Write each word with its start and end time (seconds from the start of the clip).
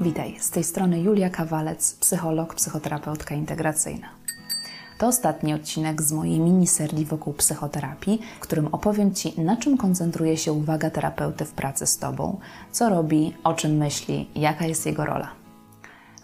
Witaj, 0.00 0.36
z 0.40 0.50
tej 0.50 0.64
strony 0.64 1.00
Julia 1.00 1.30
Kawalec, 1.30 1.94
psycholog, 1.94 2.54
psychoterapeutka 2.54 3.34
integracyjna. 3.34 4.08
To 4.98 5.06
ostatni 5.06 5.54
odcinek 5.54 6.02
z 6.02 6.12
mojej 6.12 6.40
miniserii 6.40 7.04
wokół 7.04 7.32
psychoterapii, 7.32 8.20
w 8.36 8.40
którym 8.40 8.66
opowiem 8.66 9.14
Ci, 9.14 9.40
na 9.40 9.56
czym 9.56 9.76
koncentruje 9.76 10.36
się 10.36 10.52
uwaga 10.52 10.90
terapeuty 10.90 11.44
w 11.44 11.52
pracy 11.52 11.86
z 11.86 11.98
Tobą, 11.98 12.38
co 12.72 12.88
robi, 12.88 13.34
o 13.44 13.54
czym 13.54 13.76
myśli, 13.76 14.30
jaka 14.34 14.66
jest 14.66 14.86
jego 14.86 15.04
rola. 15.04 15.30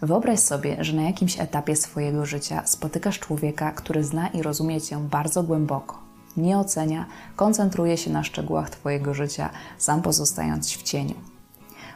Wyobraź 0.01 0.39
sobie, 0.39 0.83
że 0.83 0.93
na 0.93 1.01
jakimś 1.01 1.39
etapie 1.39 1.75
swojego 1.75 2.25
życia 2.25 2.61
spotykasz 2.65 3.19
człowieka, 3.19 3.71
który 3.71 4.03
zna 4.03 4.27
i 4.27 4.41
rozumie 4.41 4.81
Cię 4.81 4.97
bardzo 5.11 5.43
głęboko. 5.43 5.99
Nie 6.37 6.57
ocenia, 6.57 7.05
koncentruje 7.35 7.97
się 7.97 8.11
na 8.11 8.23
szczegółach 8.23 8.69
Twojego 8.69 9.13
życia, 9.13 9.49
sam 9.77 10.01
pozostając 10.01 10.71
w 10.71 10.83
cieniu. 10.83 11.34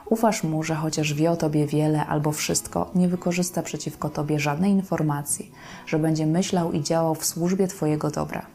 Ufasz 0.09 0.43
mu, 0.43 0.63
że 0.63 0.75
chociaż 0.75 1.13
wie 1.13 1.31
o 1.31 1.35
tobie 1.35 1.67
wiele 1.67 2.05
albo 2.05 2.31
wszystko, 2.31 2.91
nie 2.95 3.07
wykorzysta 3.07 3.63
przeciwko 3.63 4.09
tobie 4.09 4.39
żadnej 4.39 4.71
informacji, 4.71 5.51
że 5.85 5.99
będzie 5.99 6.25
myślał 6.25 6.71
i 6.71 6.83
działał 6.83 7.15
w 7.15 7.25
służbie 7.25 7.67
twojego 7.67 8.11
dobra. 8.11 8.45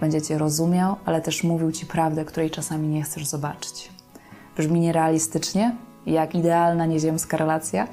Będzie 0.00 0.22
cię 0.22 0.38
rozumiał, 0.38 0.96
ale 1.04 1.20
też 1.20 1.44
mówił 1.44 1.72
ci 1.72 1.86
prawdę, 1.86 2.24
której 2.24 2.50
czasami 2.50 2.88
nie 2.88 3.02
chcesz 3.02 3.26
zobaczyć. 3.26 3.90
Brzmi 4.56 4.80
nierealistycznie? 4.80 5.76
Jak 6.06 6.34
idealna 6.34 6.86
nieziemska 6.86 7.36
relacja? 7.36 7.88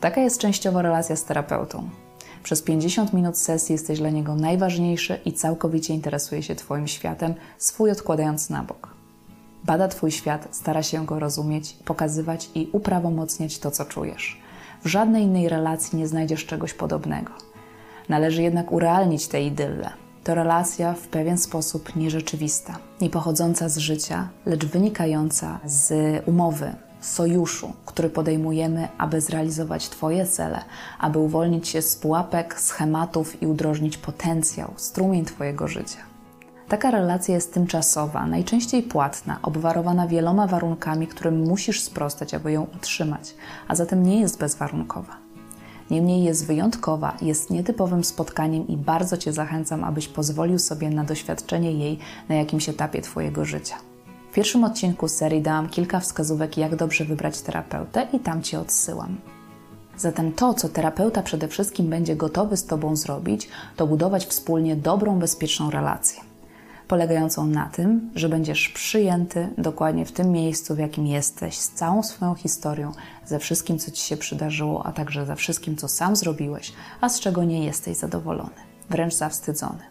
Taka 0.00 0.20
jest 0.20 0.40
częściowo 0.40 0.82
relacja 0.82 1.16
z 1.16 1.24
terapeutą. 1.24 1.88
Przez 2.42 2.62
50 2.62 3.12
minut 3.12 3.38
sesji 3.38 3.72
jesteś 3.72 3.98
dla 3.98 4.10
niego 4.10 4.34
najważniejszy 4.34 5.20
i 5.24 5.32
całkowicie 5.32 5.94
interesuje 5.94 6.42
się 6.42 6.54
Twoim 6.54 6.86
światem, 6.86 7.34
swój 7.58 7.90
odkładając 7.90 8.50
na 8.50 8.62
bok. 8.62 9.01
Bada 9.64 9.88
Twój 9.88 10.10
świat, 10.10 10.48
stara 10.50 10.82
się 10.82 11.06
go 11.06 11.18
rozumieć, 11.18 11.72
pokazywać 11.84 12.50
i 12.54 12.68
uprawomocniać 12.72 13.58
to, 13.58 13.70
co 13.70 13.84
czujesz. 13.84 14.40
W 14.84 14.88
żadnej 14.88 15.22
innej 15.22 15.48
relacji 15.48 15.98
nie 15.98 16.08
znajdziesz 16.08 16.46
czegoś 16.46 16.74
podobnego. 16.74 17.32
Należy 18.08 18.42
jednak 18.42 18.72
urealnić 18.72 19.28
tę 19.28 19.42
idyllę. 19.42 19.90
To 20.24 20.34
relacja 20.34 20.92
w 20.92 21.08
pewien 21.08 21.38
sposób 21.38 21.96
nierzeczywista, 21.96 22.78
nie 23.00 23.10
pochodząca 23.10 23.68
z 23.68 23.78
życia, 23.78 24.28
lecz 24.46 24.64
wynikająca 24.64 25.60
z 25.64 25.92
umowy, 26.28 26.74
sojuszu, 27.00 27.72
który 27.86 28.10
podejmujemy, 28.10 28.88
aby 28.98 29.20
zrealizować 29.20 29.88
Twoje 29.88 30.26
cele, 30.26 30.60
aby 30.98 31.18
uwolnić 31.18 31.68
się 31.68 31.82
z 31.82 31.96
pułapek, 31.96 32.60
schematów 32.60 33.42
i 33.42 33.46
udrożnić 33.46 33.96
potencjał, 33.96 34.72
strumień 34.76 35.24
Twojego 35.24 35.68
życia. 35.68 36.11
Taka 36.72 36.90
relacja 36.90 37.34
jest 37.34 37.54
tymczasowa, 37.54 38.26
najczęściej 38.26 38.82
płatna, 38.82 39.38
obwarowana 39.42 40.06
wieloma 40.06 40.46
warunkami, 40.46 41.06
którym 41.06 41.42
musisz 41.42 41.80
sprostać, 41.80 42.34
aby 42.34 42.52
ją 42.52 42.66
utrzymać, 42.76 43.34
a 43.68 43.74
zatem 43.74 44.02
nie 44.02 44.20
jest 44.20 44.38
bezwarunkowa. 44.38 45.16
Niemniej 45.90 46.24
jest 46.24 46.46
wyjątkowa, 46.46 47.16
jest 47.22 47.50
nietypowym 47.50 48.04
spotkaniem 48.04 48.68
i 48.68 48.76
bardzo 48.76 49.16
Cię 49.16 49.32
zachęcam, 49.32 49.84
abyś 49.84 50.08
pozwolił 50.08 50.58
sobie 50.58 50.90
na 50.90 51.04
doświadczenie 51.04 51.72
jej 51.72 51.98
na 52.28 52.34
jakimś 52.34 52.68
etapie 52.68 53.02
Twojego 53.02 53.44
życia. 53.44 53.76
W 54.30 54.34
pierwszym 54.34 54.64
odcinku 54.64 55.08
serii 55.08 55.42
dałam 55.42 55.68
kilka 55.68 56.00
wskazówek, 56.00 56.56
jak 56.56 56.76
dobrze 56.76 57.04
wybrać 57.04 57.40
terapeutę, 57.40 58.06
i 58.12 58.20
tam 58.20 58.42
Cię 58.42 58.60
odsyłam. 58.60 59.16
Zatem 59.96 60.32
to, 60.32 60.54
co 60.54 60.68
terapeuta 60.68 61.22
przede 61.22 61.48
wszystkim 61.48 61.90
będzie 61.90 62.16
gotowy 62.16 62.56
z 62.56 62.66
Tobą 62.66 62.96
zrobić, 62.96 63.48
to 63.76 63.86
budować 63.86 64.26
wspólnie 64.26 64.76
dobrą, 64.76 65.18
bezpieczną 65.18 65.70
relację 65.70 66.31
polegającą 66.88 67.46
na 67.46 67.68
tym, 67.68 68.10
że 68.14 68.28
będziesz 68.28 68.68
przyjęty 68.68 69.48
dokładnie 69.58 70.06
w 70.06 70.12
tym 70.12 70.32
miejscu, 70.32 70.74
w 70.74 70.78
jakim 70.78 71.06
jesteś, 71.06 71.58
z 71.58 71.70
całą 71.70 72.02
swoją 72.02 72.34
historią, 72.34 72.92
ze 73.26 73.38
wszystkim, 73.38 73.78
co 73.78 73.90
ci 73.90 74.02
się 74.02 74.16
przydarzyło, 74.16 74.86
a 74.86 74.92
także 74.92 75.26
ze 75.26 75.36
wszystkim, 75.36 75.76
co 75.76 75.88
sam 75.88 76.16
zrobiłeś, 76.16 76.72
a 77.00 77.08
z 77.08 77.20
czego 77.20 77.44
nie 77.44 77.64
jesteś 77.64 77.96
zadowolony, 77.96 78.50
wręcz 78.90 79.14
zawstydzony. 79.14 79.82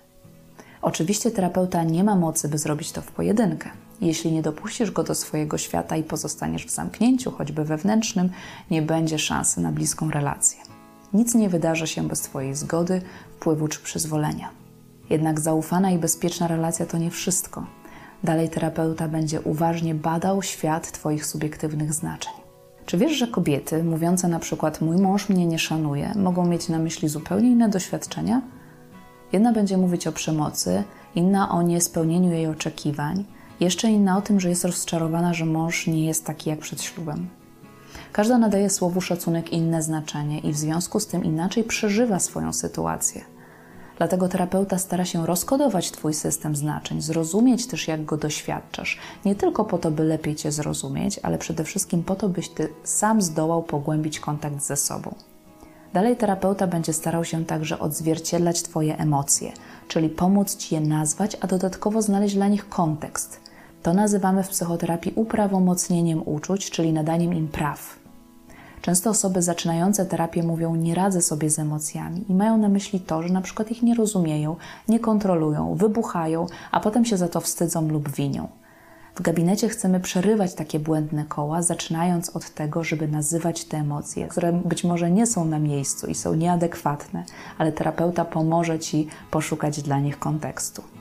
Oczywiście 0.81 1.31
terapeuta 1.31 1.83
nie 1.83 2.03
ma 2.03 2.15
mocy, 2.15 2.49
by 2.49 2.57
zrobić 2.57 2.91
to 2.91 3.01
w 3.01 3.11
pojedynkę. 3.11 3.69
Jeśli 4.01 4.31
nie 4.31 4.41
dopuścisz 4.41 4.91
go 4.91 5.03
do 5.03 5.15
swojego 5.15 5.57
świata 5.57 5.97
i 5.97 6.03
pozostaniesz 6.03 6.65
w 6.65 6.69
zamknięciu, 6.69 7.31
choćby 7.31 7.65
wewnętrznym, 7.65 8.29
nie 8.71 8.81
będzie 8.81 9.19
szansy 9.19 9.61
na 9.61 9.71
bliską 9.71 10.11
relację. 10.11 10.59
Nic 11.13 11.35
nie 11.35 11.49
wydarzy 11.49 11.87
się 11.87 12.07
bez 12.07 12.21
Twojej 12.21 12.55
zgody, 12.55 13.01
wpływu 13.35 13.67
czy 13.67 13.79
przyzwolenia. 13.79 14.60
Jednak 15.11 15.39
zaufana 15.39 15.91
i 15.91 15.97
bezpieczna 15.97 16.47
relacja 16.47 16.85
to 16.85 16.97
nie 16.97 17.11
wszystko. 17.11 17.65
Dalej 18.23 18.49
terapeuta 18.49 19.07
będzie 19.07 19.41
uważnie 19.41 19.95
badał 19.95 20.41
świat 20.41 20.91
Twoich 20.91 21.25
subiektywnych 21.25 21.93
znaczeń. 21.93 22.33
Czy 22.85 22.97
wiesz, 22.97 23.11
że 23.11 23.27
kobiety 23.27 23.83
mówiące 23.83 24.27
na 24.27 24.39
przykład 24.39 24.81
mój 24.81 24.97
mąż 24.97 25.29
mnie 25.29 25.45
nie 25.45 25.59
szanuje, 25.59 26.11
mogą 26.15 26.45
mieć 26.45 26.69
na 26.69 26.79
myśli 26.79 27.09
zupełnie 27.09 27.49
inne 27.51 27.69
doświadczenia? 27.69 28.41
Jedna 29.33 29.53
będzie 29.53 29.77
mówić 29.77 30.07
o 30.07 30.11
przemocy, 30.11 30.83
inna 31.15 31.51
o 31.51 31.61
niespełnieniu 31.61 32.31
jej 32.31 32.47
oczekiwań, 32.47 33.25
jeszcze 33.59 33.89
inna 33.89 34.17
o 34.17 34.21
tym, 34.21 34.39
że 34.39 34.49
jest 34.49 34.65
rozczarowana, 34.65 35.33
że 35.33 35.45
mąż 35.45 35.87
nie 35.87 36.05
jest 36.05 36.25
taki 36.25 36.49
jak 36.49 36.59
przed 36.59 36.81
ślubem. 36.81 37.27
Każda 38.11 38.37
nadaje 38.37 38.69
słowu 38.69 39.01
szacunek 39.01 39.53
inne 39.53 39.81
znaczenie 39.81 40.39
i 40.39 40.51
w 40.51 40.57
związku 40.57 40.99
z 40.99 41.07
tym 41.07 41.23
inaczej 41.23 41.63
przeżywa 41.63 42.19
swoją 42.19 42.53
sytuację. 42.53 43.21
Dlatego 44.01 44.27
terapeuta 44.27 44.77
stara 44.77 45.05
się 45.05 45.25
rozkodować 45.25 45.91
Twój 45.91 46.13
system 46.13 46.55
znaczeń, 46.55 47.01
zrozumieć 47.01 47.67
też, 47.67 47.87
jak 47.87 48.05
go 48.05 48.17
doświadczasz. 48.17 48.99
Nie 49.25 49.35
tylko 49.35 49.65
po 49.65 49.77
to, 49.77 49.91
by 49.91 50.03
lepiej 50.03 50.35
Cię 50.35 50.51
zrozumieć, 50.51 51.19
ale 51.23 51.37
przede 51.37 51.63
wszystkim 51.63 52.03
po 52.03 52.15
to, 52.15 52.29
byś 52.29 52.49
Ty 52.49 52.69
sam 52.83 53.21
zdołał 53.21 53.63
pogłębić 53.63 54.19
kontakt 54.19 54.61
ze 54.61 54.75
sobą. 54.75 55.15
Dalej 55.93 56.17
terapeuta 56.17 56.67
będzie 56.67 56.93
starał 56.93 57.25
się 57.25 57.45
także 57.45 57.79
odzwierciedlać 57.79 58.63
Twoje 58.63 58.97
emocje, 58.97 59.51
czyli 59.87 60.09
pomóc 60.09 60.55
Ci 60.55 60.75
je 60.75 60.81
nazwać, 60.81 61.37
a 61.41 61.47
dodatkowo 61.47 62.01
znaleźć 62.01 62.35
dla 62.35 62.47
nich 62.47 62.69
kontekst. 62.69 63.39
To 63.83 63.93
nazywamy 63.93 64.43
w 64.43 64.49
psychoterapii 64.49 65.13
uprawomocnieniem 65.15 66.21
uczuć, 66.25 66.69
czyli 66.69 66.93
nadaniem 66.93 67.33
im 67.33 67.47
praw. 67.47 68.00
Często 68.81 69.09
osoby 69.09 69.41
zaczynające 69.41 70.05
terapię 70.05 70.43
mówią: 70.43 70.75
Nie 70.75 70.95
radzę 70.95 71.21
sobie 71.21 71.49
z 71.49 71.59
emocjami 71.59 72.25
i 72.29 72.33
mają 72.33 72.57
na 72.57 72.69
myśli 72.69 72.99
to, 72.99 73.23
że 73.23 73.33
na 73.33 73.41
przykład 73.41 73.71
ich 73.71 73.83
nie 73.83 73.95
rozumieją, 73.95 74.55
nie 74.87 74.99
kontrolują, 74.99 75.75
wybuchają, 75.75 76.45
a 76.71 76.79
potem 76.79 77.05
się 77.05 77.17
za 77.17 77.27
to 77.27 77.41
wstydzą 77.41 77.87
lub 77.87 78.09
winią. 78.09 78.47
W 79.15 79.21
gabinecie 79.21 79.69
chcemy 79.69 79.99
przerywać 79.99 80.53
takie 80.53 80.79
błędne 80.79 81.25
koła, 81.25 81.61
zaczynając 81.61 82.29
od 82.29 82.49
tego, 82.49 82.83
żeby 82.83 83.07
nazywać 83.07 83.65
te 83.65 83.77
emocje, 83.77 84.27
które 84.27 84.53
być 84.53 84.83
może 84.83 85.11
nie 85.11 85.27
są 85.27 85.45
na 85.45 85.59
miejscu 85.59 86.07
i 86.07 86.15
są 86.15 86.33
nieadekwatne, 86.33 87.23
ale 87.57 87.71
terapeuta 87.71 88.25
pomoże 88.25 88.79
ci 88.79 89.07
poszukać 89.31 89.81
dla 89.81 89.99
nich 89.99 90.19
kontekstu. 90.19 91.00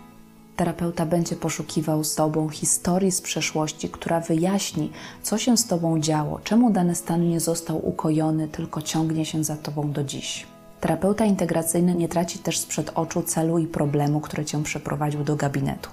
Terapeuta 0.61 1.07
będzie 1.07 1.37
poszukiwał 1.37 2.05
z 2.05 2.15
Tobą 2.15 2.49
historii 2.49 3.13
z 3.13 3.21
przeszłości, 3.21 3.89
która 3.89 4.21
wyjaśni, 4.21 4.91
co 5.23 5.39
się 5.39 5.57
z 5.57 5.67
Tobą 5.67 6.01
działo, 6.01 6.41
czemu 6.45 6.71
dany 6.71 6.95
stan 6.95 7.29
nie 7.29 7.41
został 7.41 7.89
ukojony, 7.89 8.49
tylko 8.49 8.83
ciągnie 8.83 9.25
się 9.25 9.45
za 9.45 9.57
Tobą 9.57 9.93
do 9.93 10.05
dziś. 10.05 10.47
Terapeuta 10.81 11.25
integracyjny 11.25 11.95
nie 11.95 12.09
traci 12.09 12.39
też 12.39 12.59
sprzed 12.59 12.91
oczu 12.95 13.23
celu 13.23 13.59
i 13.59 13.67
problemu, 13.67 14.21
który 14.21 14.45
Cię 14.45 14.63
przeprowadził 14.63 15.25
do 15.25 15.37
gabinetu. 15.37 15.91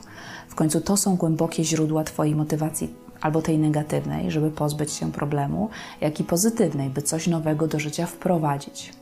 W 0.49 0.55
końcu 0.55 0.81
to 0.81 0.97
są 0.97 1.15
głębokie 1.15 1.63
źródła 1.63 2.03
Twojej 2.03 2.35
motywacji, 2.35 2.93
albo 3.21 3.41
tej 3.41 3.57
negatywnej, 3.57 4.31
żeby 4.31 4.51
pozbyć 4.51 4.91
się 4.91 5.11
problemu, 5.11 5.69
jak 6.01 6.19
i 6.19 6.23
pozytywnej, 6.23 6.89
by 6.89 7.01
coś 7.01 7.27
nowego 7.27 7.67
do 7.67 7.79
życia 7.79 8.05
wprowadzić. 8.05 8.93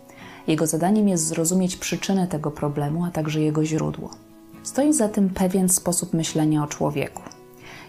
Jego 0.48 0.68
zadaniem 0.68 1.08
jest 1.08 1.28
zrozumieć 1.28 1.76
przyczynę 1.76 2.28
tego 2.28 2.52
problemu, 2.52 3.06
a 3.06 3.12
także 3.12 3.42
jego 3.42 3.66
źródło. 3.66 4.10
Stoi 4.66 4.94
za 4.94 5.10
tym 5.10 5.30
pewien 5.30 5.70
sposób 5.70 6.14
myślenia 6.14 6.64
o 6.64 6.68
człowieku. 6.68 7.22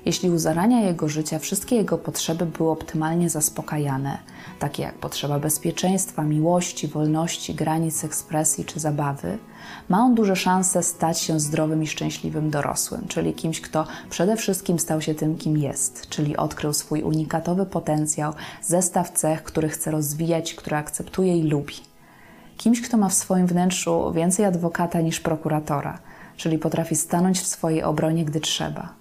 Jeśli 0.04 0.31
u 0.31 0.38
zarania 0.38 0.81
jego 0.81 1.09
życia 1.09 1.38
wszystkie 1.38 1.76
jego 1.76 1.98
potrzeby 1.98 2.47
były 2.47 2.70
optymalnie 2.70 3.31
zaspokajane, 3.31 4.19
takie 4.58 4.82
jak 4.82 4.94
potrzeba 4.94 5.38
bezpieczeństwa, 5.38 6.23
miłości, 6.23 6.88
wolności, 6.88 7.55
granic 7.55 8.05
ekspresji 8.05 8.64
czy 8.64 8.81
zabawy, 8.81 9.38
ma 9.88 9.99
on 9.99 10.14
duże 10.14 10.37
szanse 10.37 10.82
stać 10.82 11.20
się 11.20 11.40
zdrowym 11.40 11.82
i 11.82 11.87
szczęśliwym 11.87 12.50
dorosłym, 12.50 13.08
czyli 13.08 13.34
kimś, 13.34 13.61
kto 13.61 13.87
przede 14.11 14.37
wszystkim 14.37 14.79
stał 14.79 15.00
się 15.00 15.14
tym, 15.14 15.37
kim 15.37 15.58
jest, 15.58 16.08
czyli 16.08 16.37
odkrył 16.37 16.72
swój 16.72 17.02
unikatowy 17.02 17.67
potencjał, 17.67 18.32
zestaw 18.62 19.11
cech, 19.11 19.43
który 19.43 19.69
chce 19.69 19.90
rozwijać, 19.90 20.55
które 20.55 20.79
akceptuje 20.79 21.38
i 21.38 21.43
lubi. 21.43 21.75
Kimś, 22.56 22.81
kto 22.81 22.96
ma 22.96 23.08
w 23.08 23.14
swoim 23.14 23.46
wnętrzu 23.46 24.12
więcej 24.12 24.44
adwokata 24.44 25.00
niż 25.00 25.20
prokuratora– 25.20 25.99
czyli 26.37 26.59
potrafi 26.59 26.97
stanąć 26.97 27.41
w 27.41 27.47
swojej 27.47 27.83
obronie, 27.83 28.25
gdy 28.25 28.41
trzeba. 28.41 28.93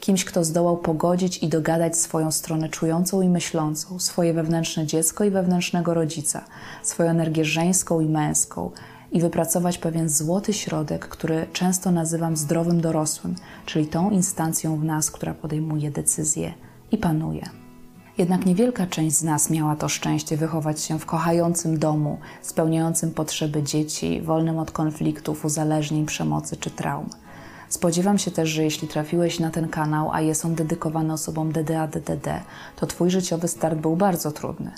Kimś, 0.00 0.24
kto 0.24 0.44
zdołał 0.44 0.76
pogodzić 0.76 1.38
i 1.42 1.48
dogadać 1.48 1.98
swoją 1.98 2.32
stronę 2.32 2.68
czującą 2.68 3.22
i 3.22 3.28
myślącą, 3.28 3.98
swoje 3.98 4.34
wewnętrzne 4.34 4.86
dziecko 4.86 5.24
i 5.24 5.30
wewnętrznego 5.30 5.94
rodzica, 5.94 6.44
swoją 6.82 7.10
energię 7.10 7.44
żeńską 7.44 8.00
i 8.00 8.06
męską 8.06 8.70
i 9.12 9.20
wypracować 9.20 9.78
pewien 9.78 10.08
złoty 10.08 10.52
środek, 10.52 11.08
który 11.08 11.46
często 11.52 11.90
nazywam 11.90 12.36
zdrowym 12.36 12.80
dorosłym, 12.80 13.34
czyli 13.66 13.86
tą 13.86 14.10
instancją 14.10 14.76
w 14.76 14.84
nas, 14.84 15.10
która 15.10 15.34
podejmuje 15.34 15.90
decyzje 15.90 16.54
i 16.92 16.98
panuje. 16.98 17.65
Jednak 18.18 18.46
niewielka 18.46 18.86
część 18.86 19.16
z 19.16 19.22
nas 19.22 19.50
miała 19.50 19.76
to 19.76 19.88
szczęście 19.88 20.36
wychować 20.36 20.80
się 20.80 20.98
w 20.98 21.06
kochającym 21.06 21.78
domu, 21.78 22.18
spełniającym 22.42 23.10
potrzeby 23.10 23.62
dzieci, 23.62 24.20
wolnym 24.22 24.58
od 24.58 24.70
konfliktów, 24.70 25.44
uzależnień, 25.44 26.06
przemocy 26.06 26.56
czy 26.56 26.70
traum. 26.70 27.08
Spodziewam 27.68 28.18
się 28.18 28.30
też, 28.30 28.48
że 28.48 28.64
jeśli 28.64 28.88
trafiłeś 28.88 29.40
na 29.40 29.50
ten 29.50 29.68
kanał, 29.68 30.10
a 30.12 30.20
jest 30.20 30.44
on 30.44 30.54
dedykowany 30.54 31.12
osobom 31.12 31.52
DDA-DDD, 31.52 32.40
to 32.76 32.86
Twój 32.86 33.10
życiowy 33.10 33.48
start 33.48 33.78
był 33.78 33.96
bardzo 33.96 34.32
trudny. 34.32 34.72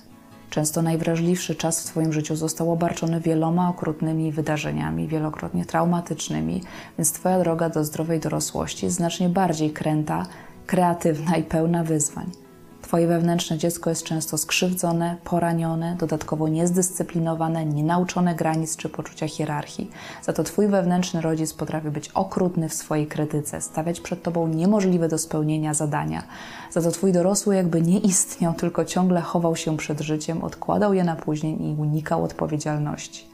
Często 0.51 0.83
najwrażliwszy 0.83 1.55
czas 1.55 1.81
w 1.81 1.85
Twoim 1.85 2.13
życiu 2.13 2.37
został 2.37 2.73
obarczony 2.73 3.21
wieloma 3.21 3.69
okrutnymi 3.69 4.33
wydarzeniami, 4.33 5.09
wielokrotnie 5.09 5.65
traumatycznymi, 5.65 6.63
więc 6.99 7.13
Twoja 7.13 7.39
droga 7.39 7.69
do 7.69 7.85
zdrowej 7.85 8.21
dorosłości 8.21 8.85
jest 8.87 8.97
znacznie 8.97 9.29
bardziej 9.29 9.71
kręta, 9.71 10.27
kreatywna 10.67 11.37
i 11.37 11.43
pełna 11.43 11.85
wyzwań. 11.85 12.48
Twoje 12.89 13.07
wewnętrzne 13.07 13.59
dziecko 13.59 13.91
jest 13.91 14.03
często 14.03 14.39
skrzywdzone, 14.39 15.17
poranione, 15.25 15.97
dodatkowo 15.97 16.49
niezdyscyplinowane, 16.49 17.67
nienauczone 17.67 18.35
granic 18.35 18.77
czy 18.77 18.89
poczucia 18.89 19.29
hierarchii. 19.29 19.91
Za 20.23 20.33
to 20.33 20.45
Twój 20.45 20.69
wewnętrzny 20.69 21.21
rodzic 21.21 21.55
potrafi 21.55 21.91
być 21.91 22.09
okrutny 22.09 22.69
w 22.69 22.75
swojej 22.75 23.07
krytyce, 23.07 23.61
stawiać 23.61 24.01
przed 24.01 24.23
Tobą 24.23 24.49
niemożliwe 24.49 25.09
do 25.09 25.19
spełnienia 25.19 25.75
zadania. 25.75 26.23
Za 26.71 26.83
to 26.83 26.91
Twój 26.91 27.13
dorosły 27.13 27.57
jakby 27.57 27.83
nie 27.83 27.99
istniał, 27.99 28.55
tylko 28.55 28.85
ciągle 28.85 29.21
chował 29.21 29.57
się 29.57 29.77
przed 29.77 30.01
życiem, 30.01 30.45
odkładał 30.45 30.95
je 30.95 31.05
na 31.05 31.17
później 31.17 31.63
i 31.63 31.75
unikał 31.79 32.25
odpowiedzialności. 32.25 33.29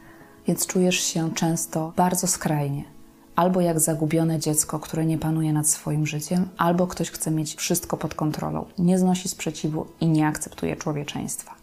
Więc 0.46 0.66
czujesz 0.66 1.00
się 1.00 1.34
często 1.34 1.92
bardzo 1.96 2.26
skrajnie 2.26 2.94
albo 3.36 3.60
jak 3.60 3.81
zagubione 3.81 4.38
dziecko, 4.38 4.81
które 4.81 5.06
nie 5.06 5.19
panuje 5.19 5.52
nad 5.52 5.69
swoim 5.69 6.06
życiem, 6.06 6.48
albo 6.56 6.86
ktoś 6.86 7.10
chce 7.10 7.31
mieć 7.31 7.54
wszystko 7.54 7.96
pod 7.96 8.14
kontrolą, 8.14 8.64
nie 8.78 8.98
znosi 8.98 9.28
sprzeciwu 9.28 9.86
i 10.00 10.08
nie 10.08 10.26
akceptuje 10.26 10.76
człowieczeństwa. 10.76 11.54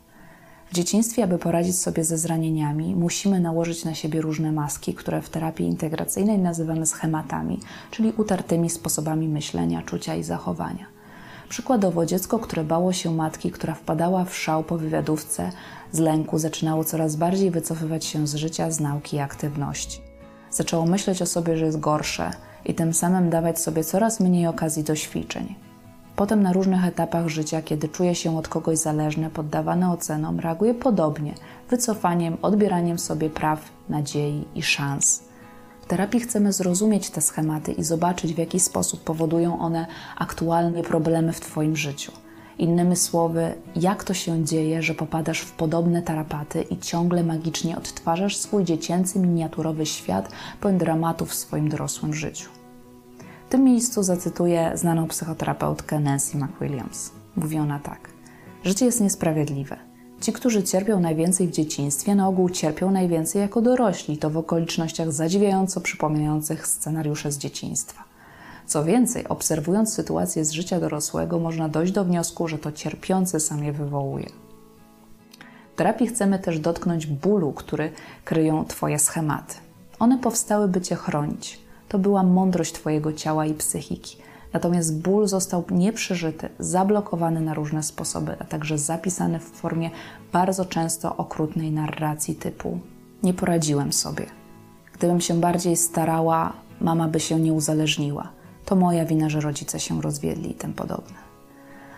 W 0.69 0.73
dzieciństwie, 0.73 1.23
aby 1.23 1.38
poradzić 1.38 1.77
sobie 1.77 2.03
ze 2.03 2.18
zranieniami, 2.18 2.95
musimy 2.95 3.39
nałożyć 3.39 3.85
na 3.85 3.95
siebie 3.95 4.21
różne 4.21 4.51
maski, 4.51 4.94
które 4.94 5.21
w 5.21 5.29
terapii 5.29 5.65
integracyjnej 5.65 6.38
nazywamy 6.38 6.85
schematami, 6.85 7.59
czyli 7.91 8.13
utartymi 8.18 8.69
sposobami 8.69 9.27
myślenia, 9.27 9.81
czucia 9.81 10.15
i 10.15 10.23
zachowania. 10.23 10.85
Przykładowo 11.50 12.06
dziecko, 12.06 12.39
które 12.39 12.63
bało 12.63 12.94
się 12.94 13.15
matki, 13.15 13.51
która 13.51 13.73
wpadała 13.73 14.25
w 14.25 14.35
szał 14.35 14.63
po 14.63 14.77
wywiadówce, 14.77 15.51
z 15.91 16.00
lęku 16.00 16.38
zaczynało 16.38 16.83
coraz 16.83 17.15
bardziej 17.15 17.51
wycofywać 17.51 18.06
się 18.06 18.27
z 18.27 18.35
życia, 18.35 18.71
z 18.71 18.79
nauki 18.79 19.18
i 19.18 19.19
aktywności 19.19 20.10
zaczęło 20.51 20.86
myśleć 20.86 21.21
o 21.21 21.25
sobie, 21.25 21.57
że 21.57 21.65
jest 21.65 21.80
gorsze 21.80 22.31
i 22.65 22.74
tym 22.74 22.94
samym 22.94 23.30
dawać 23.30 23.59
sobie 23.59 23.83
coraz 23.83 24.19
mniej 24.19 24.48
okazji 24.48 24.83
do 24.83 24.95
ćwiczeń. 24.95 25.56
Potem 26.15 26.44
na 26.44 26.53
różnych 26.53 26.86
etapach 26.86 27.27
życia, 27.27 27.62
kiedy 27.62 27.89
czuje 27.89 28.15
się 28.15 28.38
od 28.38 28.48
kogoś 28.48 28.77
zależne, 28.77 29.30
poddawane 29.30 29.92
ocenom, 29.92 30.39
reaguje 30.39 30.74
podobnie, 30.74 31.33
wycofaniem, 31.69 32.38
odbieraniem 32.42 33.00
sobie 33.00 33.30
praw, 33.30 33.69
nadziei 33.89 34.45
i 34.56 34.63
szans. 34.63 35.24
W 35.81 35.86
terapii 35.86 36.19
chcemy 36.19 36.54
zrozumieć 36.54 37.09
te 37.09 37.21
schematy 37.21 37.71
i 37.71 37.83
zobaczyć, 37.83 38.33
w 38.33 38.38
jaki 38.38 38.59
sposób 38.59 39.04
powodują 39.04 39.59
one 39.59 39.86
aktualne 40.18 40.83
problemy 40.83 41.33
w 41.33 41.39
Twoim 41.39 41.75
życiu. 41.75 42.12
Innymi 42.59 42.95
słowy, 42.95 43.53
jak 43.75 44.03
to 44.03 44.13
się 44.13 44.45
dzieje, 44.45 44.81
że 44.81 44.94
popadasz 44.94 45.39
w 45.42 45.51
podobne 45.51 46.01
tarapaty 46.01 46.62
i 46.62 46.77
ciągle 46.77 47.24
magicznie 47.24 47.77
odtwarzasz 47.77 48.38
swój 48.38 48.63
dziecięcy, 48.63 49.19
miniaturowy 49.19 49.86
świat 49.86 50.31
pełen 50.62 50.77
dramatów 50.77 51.30
w 51.30 51.36
swoim 51.36 51.69
dorosłym 51.69 52.13
życiu. 52.13 52.50
W 53.48 53.51
tym 53.51 53.63
miejscu 53.63 54.03
zacytuję 54.03 54.71
znaną 54.75 55.07
psychoterapeutkę 55.07 56.00
Nancy 56.00 56.38
McWilliams. 56.38 57.12
Mówi 57.36 57.57
ona 57.57 57.80
tak: 57.80 58.09
Życie 58.63 58.86
jest 58.86 59.01
niesprawiedliwe. 59.01 59.77
Ci, 60.21 60.33
którzy 60.33 60.63
cierpią 60.63 61.00
najwięcej 61.00 61.47
w 61.47 61.51
dzieciństwie, 61.51 62.15
na 62.15 62.27
ogół 62.27 62.50
cierpią 62.50 62.92
najwięcej 62.92 63.42
jako 63.42 63.62
dorośli, 63.62 64.18
to 64.18 64.30
w 64.30 64.38
okolicznościach 64.38 65.12
zadziwiająco 65.12 65.81
przypominających 65.81 66.68
scenariusze 66.68 67.31
z 67.31 67.38
dzieciństwa. 67.38 68.10
Co 68.71 68.83
więcej, 68.83 69.27
obserwując 69.27 69.94
sytuację 69.94 70.45
z 70.45 70.51
życia 70.51 70.79
dorosłego, 70.79 71.39
można 71.39 71.69
dojść 71.69 71.94
do 71.94 72.06
wniosku, 72.06 72.47
że 72.47 72.57
to 72.57 72.71
cierpiący 72.71 73.39
sam 73.39 73.63
je 73.63 73.73
wywołuje. 73.73 74.29
W 75.73 75.75
terapii 75.75 76.07
chcemy 76.07 76.39
też 76.39 76.59
dotknąć 76.59 77.06
bólu, 77.06 77.51
który 77.51 77.91
kryją 78.25 78.65
Twoje 78.65 79.00
schematy. 79.00 79.56
One 80.00 80.18
powstały, 80.18 80.68
by 80.68 80.81
Cię 80.81 80.95
chronić. 80.95 81.59
To 81.89 82.00
była 82.00 82.23
mądrość 82.23 82.73
Twojego 82.73 83.13
ciała 83.13 83.45
i 83.45 83.53
psychiki. 83.53 84.18
Natomiast 84.53 85.01
ból 85.01 85.27
został 85.27 85.63
nieprzeżyty, 85.71 86.50
zablokowany 86.59 87.41
na 87.41 87.53
różne 87.53 87.83
sposoby, 87.83 88.35
a 88.39 88.44
także 88.44 88.77
zapisany 88.77 89.39
w 89.39 89.50
formie 89.50 89.89
bardzo 90.33 90.65
często 90.65 91.18
okrutnej 91.18 91.71
narracji 91.71 92.35
typu: 92.35 92.79
Nie 93.23 93.33
poradziłem 93.33 93.94
sobie. 93.94 94.25
Gdybym 94.94 95.21
się 95.21 95.39
bardziej 95.39 95.77
starała, 95.77 96.53
mama 96.81 97.07
by 97.07 97.19
się 97.19 97.39
nie 97.39 97.53
uzależniła 97.53 98.40
to 98.71 98.75
moja 98.75 99.06
wina, 99.06 99.29
że 99.29 99.41
rodzice 99.41 99.79
się 99.79 100.01
rozwiedli 100.01 100.51
i 100.51 100.53
tym 100.53 100.73
podobne. 100.73 101.18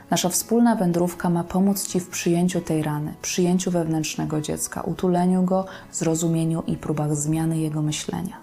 Nasza 0.09 0.29
wspólna 0.29 0.75
wędrówka 0.75 1.29
ma 1.29 1.43
pomóc 1.43 1.87
Ci 1.87 1.99
w 1.99 2.09
przyjęciu 2.09 2.61
tej 2.61 2.83
rany, 2.83 3.13
przyjęciu 3.21 3.71
wewnętrznego 3.71 4.41
dziecka, 4.41 4.81
utuleniu 4.81 5.43
go, 5.43 5.65
zrozumieniu 5.91 6.63
i 6.67 6.77
próbach 6.77 7.15
zmiany 7.15 7.59
jego 7.59 7.81
myślenia. 7.81 8.37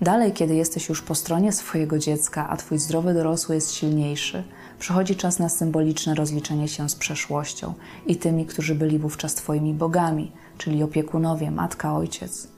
Dalej, 0.00 0.32
kiedy 0.32 0.54
jesteś 0.54 0.88
już 0.88 1.02
po 1.02 1.14
stronie 1.14 1.52
swojego 1.52 1.98
dziecka, 1.98 2.48
a 2.48 2.56
Twój 2.56 2.78
zdrowy 2.78 3.14
dorosły 3.14 3.54
jest 3.54 3.72
silniejszy, 3.72 4.44
przychodzi 4.78 5.16
czas 5.16 5.38
na 5.38 5.48
symboliczne 5.48 6.14
rozliczenie 6.14 6.68
się 6.68 6.88
z 6.88 6.94
przeszłością 6.94 7.74
i 8.06 8.16
tymi, 8.16 8.46
którzy 8.46 8.74
byli 8.74 8.98
wówczas 8.98 9.34
Twoimi 9.34 9.74
bogami, 9.74 10.32
czyli 10.58 10.82
opiekunowie, 10.82 11.50
matka, 11.50 11.96
ojciec. 11.96 12.48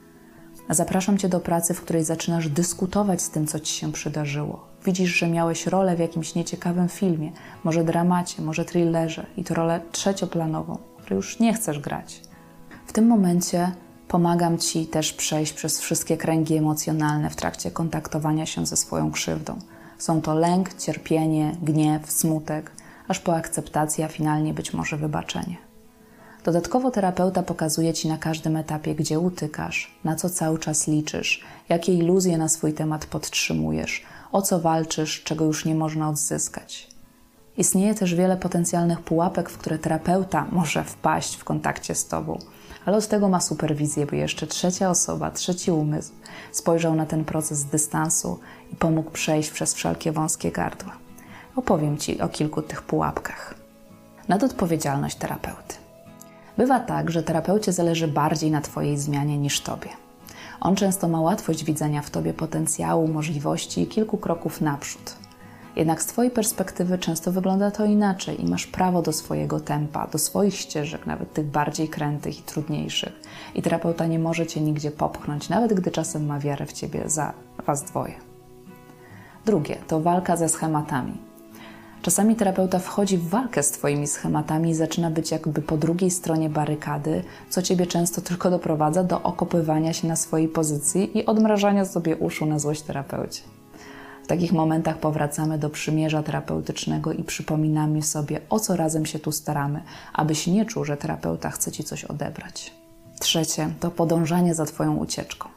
Zapraszam 0.69 1.17
Cię 1.17 1.29
do 1.29 1.39
pracy, 1.39 1.73
w 1.73 1.81
której 1.81 2.03
zaczynasz 2.03 2.49
dyskutować 2.49 3.21
z 3.21 3.29
tym, 3.29 3.47
co 3.47 3.59
Ci 3.59 3.73
się 3.73 3.91
przydarzyło. 3.91 4.65
Widzisz, 4.85 5.09
że 5.09 5.27
miałeś 5.27 5.67
rolę 5.67 5.95
w 5.95 5.99
jakimś 5.99 6.35
nieciekawym 6.35 6.89
filmie, 6.89 7.31
może 7.63 7.83
dramacie, 7.83 8.41
może 8.41 8.65
thrillerze 8.65 9.25
i 9.37 9.43
to 9.43 9.53
rolę 9.53 9.81
trzecioplanową, 9.91 10.77
której 10.97 11.15
już 11.15 11.39
nie 11.39 11.53
chcesz 11.53 11.79
grać. 11.79 12.21
W 12.87 12.93
tym 12.93 13.07
momencie 13.07 13.71
pomagam 14.07 14.57
Ci 14.57 14.87
też 14.87 15.13
przejść 15.13 15.53
przez 15.53 15.79
wszystkie 15.79 16.17
kręgi 16.17 16.55
emocjonalne 16.55 17.29
w 17.29 17.35
trakcie 17.35 17.71
kontaktowania 17.71 18.45
się 18.45 18.65
ze 18.65 18.77
swoją 18.77 19.11
krzywdą. 19.11 19.59
Są 19.97 20.21
to 20.21 20.35
lęk, 20.35 20.73
cierpienie, 20.73 21.55
gniew, 21.61 22.11
smutek, 22.11 22.71
aż 23.07 23.19
po 23.19 23.35
akceptację, 23.35 24.05
a 24.05 24.07
finalnie 24.07 24.53
być 24.53 24.73
może 24.73 24.97
wybaczenie. 24.97 25.64
Dodatkowo 26.45 26.91
terapeuta 26.91 27.43
pokazuje 27.43 27.93
Ci 27.93 28.07
na 28.07 28.17
każdym 28.17 28.57
etapie, 28.57 28.95
gdzie 28.95 29.19
utykasz, 29.19 29.91
na 30.03 30.15
co 30.15 30.29
cały 30.29 30.59
czas 30.59 30.87
liczysz, 30.87 31.43
jakie 31.69 31.93
iluzje 31.93 32.37
na 32.37 32.49
swój 32.49 32.73
temat 32.73 33.05
podtrzymujesz, 33.05 34.03
o 34.31 34.41
co 34.41 34.59
walczysz, 34.59 35.23
czego 35.23 35.45
już 35.45 35.65
nie 35.65 35.75
można 35.75 36.09
odzyskać. 36.09 36.87
Istnieje 37.57 37.95
też 37.95 38.15
wiele 38.15 38.37
potencjalnych 38.37 39.01
pułapek, 39.01 39.49
w 39.49 39.57
które 39.57 39.79
terapeuta 39.79 40.47
może 40.51 40.83
wpaść 40.83 41.35
w 41.35 41.43
kontakcie 41.43 41.95
z 41.95 42.07
Tobą, 42.07 42.39
ale 42.85 42.97
od 42.97 43.07
tego 43.07 43.29
ma 43.29 43.41
superwizję, 43.41 44.05
by 44.05 44.17
jeszcze 44.17 44.47
trzecia 44.47 44.89
osoba, 44.89 45.31
trzeci 45.31 45.71
umysł 45.71 46.11
spojrzał 46.51 46.95
na 46.95 47.05
ten 47.05 47.25
proces 47.25 47.57
z 47.57 47.65
dystansu 47.65 48.39
i 48.73 48.75
pomógł 48.75 49.11
przejść 49.11 49.51
przez 49.51 49.73
wszelkie 49.73 50.11
wąskie 50.11 50.51
gardła. 50.51 50.91
Opowiem 51.55 51.97
Ci 51.97 52.21
o 52.21 52.29
kilku 52.29 52.61
tych 52.61 52.81
pułapkach. 52.81 53.55
Nadodpowiedzialność 54.27 55.15
terapeuty. 55.15 55.84
Bywa 56.57 56.79
tak, 56.79 57.11
że 57.11 57.23
terapeucie 57.23 57.73
zależy 57.73 58.07
bardziej 58.07 58.51
na 58.51 58.61
Twojej 58.61 58.97
zmianie 58.97 59.37
niż 59.37 59.61
Tobie. 59.61 59.89
On 60.61 60.75
często 60.75 61.07
ma 61.07 61.21
łatwość 61.21 61.63
widzenia 61.63 62.01
w 62.01 62.09
Tobie 62.09 62.33
potencjału, 62.33 63.07
możliwości 63.07 63.81
i 63.81 63.87
kilku 63.87 64.17
kroków 64.17 64.61
naprzód. 64.61 65.15
Jednak 65.75 66.01
z 66.01 66.05
Twojej 66.05 66.31
perspektywy 66.31 66.97
często 66.97 67.31
wygląda 67.31 67.71
to 67.71 67.85
inaczej 67.85 68.41
i 68.41 68.49
masz 68.49 68.67
prawo 68.67 69.01
do 69.01 69.13
swojego 69.13 69.59
tempa, 69.59 70.07
do 70.07 70.17
swoich 70.17 70.55
ścieżek, 70.55 71.05
nawet 71.05 71.33
tych 71.33 71.45
bardziej 71.45 71.89
krętych 71.89 72.39
i 72.39 72.43
trudniejszych. 72.43 73.21
I 73.55 73.61
terapeuta 73.61 74.05
nie 74.05 74.19
może 74.19 74.47
Cię 74.47 74.61
nigdzie 74.61 74.91
popchnąć, 74.91 75.49
nawet 75.49 75.73
gdy 75.73 75.91
czasem 75.91 76.25
ma 76.25 76.39
wiarę 76.39 76.65
w 76.65 76.73
Ciebie 76.73 77.09
za 77.09 77.33
Was 77.65 77.83
dwoje. 77.83 78.13
Drugie 79.45 79.75
to 79.87 79.99
walka 79.99 80.37
ze 80.37 80.49
schematami. 80.49 81.17
Czasami 82.05 82.35
terapeuta 82.35 82.79
wchodzi 82.79 83.17
w 83.17 83.29
walkę 83.29 83.63
z 83.63 83.71
Twoimi 83.71 84.07
schematami 84.07 84.69
i 84.69 84.73
zaczyna 84.73 85.11
być 85.11 85.31
jakby 85.31 85.61
po 85.61 85.77
drugiej 85.77 86.11
stronie 86.11 86.49
barykady, 86.49 87.23
co 87.49 87.61
Ciebie 87.61 87.87
często 87.87 88.21
tylko 88.21 88.49
doprowadza 88.49 89.03
do 89.03 89.21
okopywania 89.21 89.93
się 89.93 90.07
na 90.07 90.15
swojej 90.15 90.47
pozycji 90.47 91.17
i 91.17 91.25
odmrażania 91.25 91.85
sobie 91.85 92.15
uszu 92.15 92.45
na 92.45 92.59
złość 92.59 92.81
terapeucie. 92.81 93.41
W 94.23 94.27
takich 94.27 94.53
momentach 94.53 94.97
powracamy 94.97 95.57
do 95.57 95.69
przymierza 95.69 96.23
terapeutycznego 96.23 97.13
i 97.13 97.23
przypominamy 97.23 98.01
sobie, 98.01 98.41
o 98.49 98.59
co 98.59 98.75
razem 98.75 99.05
się 99.05 99.19
tu 99.19 99.31
staramy, 99.31 99.81
abyś 100.13 100.47
nie 100.47 100.65
czuł, 100.65 100.85
że 100.85 100.97
terapeuta 100.97 101.49
chce 101.49 101.71
Ci 101.71 101.83
coś 101.83 102.03
odebrać. 102.03 102.73
Trzecie 103.19 103.69
to 103.79 103.91
podążanie 103.91 104.55
za 104.55 104.65
Twoją 104.65 104.95
ucieczką. 104.97 105.49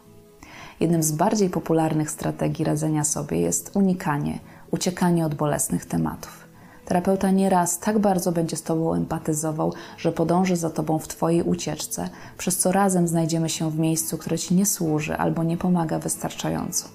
Jednym 0.80 1.02
z 1.02 1.12
bardziej 1.12 1.50
popularnych 1.50 2.10
strategii 2.10 2.64
radzenia 2.64 3.04
sobie 3.04 3.40
jest 3.40 3.70
unikanie, 3.74 4.38
uciekanie 4.70 5.26
od 5.26 5.34
bolesnych 5.34 5.86
tematów. 5.86 6.48
Terapeuta 6.84 7.30
nieraz 7.30 7.78
tak 7.78 7.98
bardzo 7.98 8.32
będzie 8.32 8.56
z 8.56 8.62
Tobą 8.62 8.94
empatyzował, 8.94 9.72
że 9.98 10.12
podąży 10.12 10.56
za 10.56 10.70
Tobą 10.70 10.98
w 10.98 11.08
Twojej 11.08 11.42
ucieczce, 11.42 12.08
przez 12.38 12.58
co 12.58 12.72
razem 12.72 13.08
znajdziemy 13.08 13.48
się 13.48 13.70
w 13.70 13.78
miejscu, 13.78 14.18
które 14.18 14.38
Ci 14.38 14.54
nie 14.54 14.66
służy 14.66 15.16
albo 15.16 15.44
nie 15.44 15.56
pomaga 15.56 15.98
wystarczająco. 15.98 16.88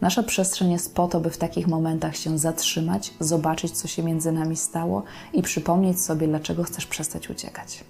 Nasza 0.00 0.22
przestrzeń 0.22 0.72
jest 0.72 0.94
po 0.94 1.08
to, 1.08 1.20
by 1.20 1.30
w 1.30 1.38
takich 1.38 1.66
momentach 1.66 2.16
się 2.16 2.38
zatrzymać, 2.38 3.14
zobaczyć, 3.20 3.72
co 3.72 3.88
się 3.88 4.02
między 4.02 4.32
nami 4.32 4.56
stało 4.56 5.02
i 5.32 5.42
przypomnieć 5.42 6.00
sobie, 6.00 6.28
dlaczego 6.28 6.62
chcesz 6.64 6.86
przestać 6.86 7.30
uciekać. 7.30 7.84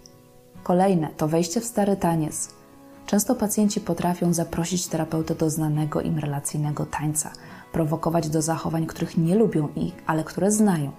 Kolejne 0.63 1.09
to 1.17 1.29
wejście 1.29 1.61
w 1.61 1.65
stary 1.65 1.97
taniec. 1.97 2.49
Często 3.07 3.35
pacjenci 3.35 3.81
potrafią 3.81 4.33
zaprosić 4.33 4.87
terapeutę 4.87 5.35
do 5.35 5.51
znanego 5.51 6.01
im 6.01 6.19
relacyjnego 6.19 6.87
tańca, 6.87 7.33
prowokować 7.73 8.29
do 8.29 8.43
zachowań, 8.43 8.87
których 8.87 9.19
nie 9.19 9.35
lubią, 9.35 9.69
ale 10.07 10.25
które 10.25 10.51
znają. 10.51 10.91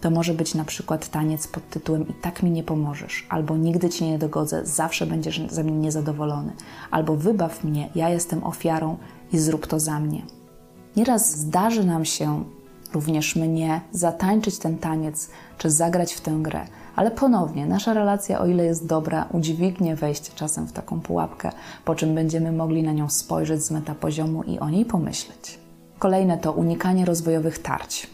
To 0.00 0.10
może 0.10 0.34
być 0.34 0.54
na 0.54 0.64
przykład 0.64 1.08
taniec 1.08 1.46
pod 1.46 1.70
tytułem 1.70 2.08
I 2.08 2.12
tak 2.12 2.42
mi 2.42 2.50
nie 2.50 2.62
pomożesz, 2.62 3.26
albo 3.28 3.56
Nigdy 3.56 3.88
ci 3.88 4.04
nie 4.04 4.18
dogodzę, 4.18 4.66
zawsze 4.66 5.06
będziesz 5.06 5.40
ze 5.50 5.64
mnie 5.64 5.72
niezadowolony, 5.72 6.52
albo 6.90 7.16
Wybaw 7.16 7.64
mnie, 7.64 7.90
ja 7.94 8.08
jestem 8.08 8.44
ofiarą 8.44 8.96
i 9.32 9.38
zrób 9.38 9.66
to 9.66 9.80
za 9.80 10.00
mnie. 10.00 10.22
Nieraz 10.96 11.36
zdarzy 11.36 11.84
nam 11.84 12.04
się, 12.04 12.44
również 12.94 13.36
mnie, 13.36 13.80
zatańczyć 13.92 14.58
ten 14.58 14.78
taniec 14.78 15.30
czy 15.58 15.70
zagrać 15.70 16.14
w 16.14 16.20
tę 16.20 16.38
grę, 16.42 16.66
ale 16.96 17.10
ponownie 17.10 17.66
nasza 17.66 17.94
relacja, 17.94 18.40
o 18.40 18.46
ile 18.46 18.64
jest 18.64 18.86
dobra, 18.86 19.28
udźwignie 19.32 19.96
wejście 19.96 20.32
czasem 20.34 20.66
w 20.66 20.72
taką 20.72 21.00
pułapkę, 21.00 21.50
po 21.84 21.94
czym 21.94 22.14
będziemy 22.14 22.52
mogli 22.52 22.82
na 22.82 22.92
nią 22.92 23.08
spojrzeć 23.08 23.62
z 23.62 23.70
metapoziomu 23.70 24.42
i 24.42 24.58
o 24.58 24.70
niej 24.70 24.84
pomyśleć. 24.84 25.63
Kolejne 26.04 26.38
to 26.38 26.52
unikanie 26.52 27.04
rozwojowych 27.04 27.58
tarć. 27.58 28.06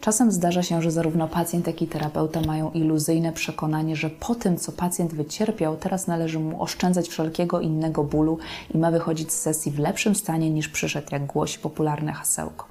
Czasem 0.00 0.32
zdarza 0.32 0.62
się, 0.62 0.82
że 0.82 0.90
zarówno 0.90 1.28
pacjent, 1.28 1.66
jak 1.66 1.82
i 1.82 1.86
terapeuta 1.86 2.40
mają 2.40 2.70
iluzyjne 2.70 3.32
przekonanie, 3.32 3.96
że 3.96 4.10
po 4.10 4.34
tym, 4.34 4.56
co 4.56 4.72
pacjent 4.72 5.14
wycierpiał, 5.14 5.76
teraz 5.76 6.06
należy 6.06 6.38
mu 6.38 6.62
oszczędzać 6.62 7.08
wszelkiego 7.08 7.60
innego 7.60 8.04
bólu 8.04 8.38
i 8.74 8.78
ma 8.78 8.90
wychodzić 8.90 9.32
z 9.32 9.40
sesji 9.40 9.72
w 9.72 9.78
lepszym 9.78 10.14
stanie 10.14 10.50
niż 10.50 10.68
przyszedł, 10.68 11.06
jak 11.12 11.26
głosi 11.26 11.58
popularne 11.58 12.12
hasełko. 12.12 12.66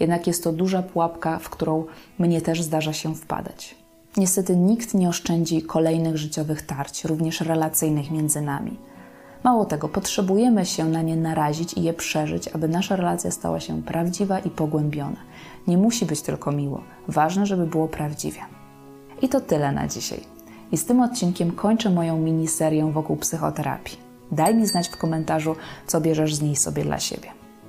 Jednak 0.00 0.26
jest 0.26 0.44
to 0.44 0.52
duża 0.52 0.82
pułapka, 0.82 1.38
w 1.38 1.50
którą 1.50 1.84
mnie 2.18 2.40
też 2.40 2.62
zdarza 2.62 2.92
się 2.92 3.14
wpadać. 3.14 3.74
Niestety 4.16 4.56
nikt 4.56 4.94
nie 4.94 5.08
oszczędzi 5.08 5.62
kolejnych 5.62 6.16
życiowych 6.16 6.62
tarć, 6.62 7.04
również 7.04 7.40
relacyjnych 7.40 8.10
między 8.10 8.40
nami. 8.40 8.76
Mało 9.44 9.64
tego, 9.64 9.88
potrzebujemy 9.88 10.66
się 10.66 10.84
na 10.84 11.02
nie 11.02 11.16
narazić 11.16 11.74
i 11.74 11.82
je 11.82 11.94
przeżyć, 11.94 12.48
aby 12.48 12.68
nasza 12.68 12.96
relacja 12.96 13.30
stała 13.30 13.60
się 13.60 13.82
prawdziwa 13.82 14.38
i 14.38 14.50
pogłębiona. 14.50 15.16
Nie 15.66 15.78
musi 15.78 16.06
być 16.06 16.22
tylko 16.22 16.52
miło, 16.52 16.82
ważne, 17.08 17.46
żeby 17.46 17.66
było 17.66 17.88
prawdziwie. 17.88 18.40
I 19.22 19.28
to 19.28 19.40
tyle 19.40 19.72
na 19.72 19.88
dzisiaj. 19.88 20.20
I 20.72 20.76
z 20.76 20.84
tym 20.84 21.00
odcinkiem 21.00 21.52
kończę 21.52 21.90
moją 21.90 22.18
miniserię 22.18 22.92
wokół 22.92 23.16
psychoterapii. 23.16 23.98
Daj 24.32 24.54
mi 24.54 24.66
znać 24.66 24.88
w 24.88 24.96
komentarzu, 24.96 25.56
co 25.86 26.00
bierzesz 26.00 26.34
z 26.34 26.42
niej 26.42 26.56
sobie 26.56 26.84
dla 26.84 26.98
siebie. 26.98 27.28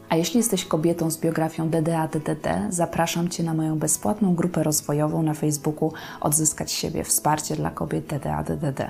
A 0.09 0.15
jeśli 0.15 0.37
jesteś 0.37 0.65
kobietą 0.65 1.11
z 1.11 1.17
biografią 1.17 1.69
DDA-DDD, 1.69 2.67
zapraszam 2.69 3.29
Cię 3.29 3.43
na 3.43 3.53
moją 3.53 3.79
bezpłatną 3.79 4.35
grupę 4.35 4.63
rozwojową 4.63 5.23
na 5.23 5.33
Facebooku 5.33 5.93
Odzyskać 6.21 6.71
siebie 6.71 7.03
wsparcie 7.03 7.55
dla 7.55 7.71
kobiet 7.71 8.07
DDA-DDD. 8.07 8.89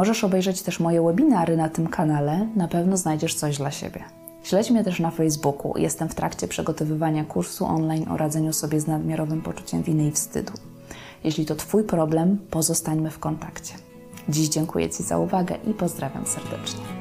Możesz 0.00 0.24
obejrzeć 0.24 0.62
też 0.62 0.80
moje 0.80 1.02
webinary 1.02 1.56
na 1.56 1.68
tym 1.68 1.86
kanale, 1.86 2.46
na 2.56 2.68
pewno 2.68 2.96
znajdziesz 2.96 3.34
coś 3.34 3.58
dla 3.58 3.70
siebie. 3.70 4.04
Śledź 4.42 4.70
mnie 4.70 4.84
też 4.84 5.00
na 5.00 5.10
Facebooku. 5.10 5.78
Jestem 5.78 6.08
w 6.08 6.14
trakcie 6.14 6.48
przygotowywania 6.48 7.24
kursu 7.24 7.66
online 7.66 8.08
o 8.08 8.16
radzeniu 8.16 8.52
sobie 8.52 8.80
z 8.80 8.86
nadmiarowym 8.86 9.42
poczuciem 9.42 9.82
winy 9.82 10.06
i 10.06 10.12
wstydu. 10.12 10.52
Jeśli 11.24 11.46
to 11.46 11.54
Twój 11.54 11.84
problem, 11.84 12.38
pozostańmy 12.50 13.10
w 13.10 13.18
kontakcie. 13.18 13.74
Dziś 14.28 14.48
dziękuję 14.48 14.90
Ci 14.90 15.02
za 15.02 15.18
uwagę 15.18 15.54
i 15.66 15.74
pozdrawiam 15.74 16.26
serdecznie. 16.26 16.99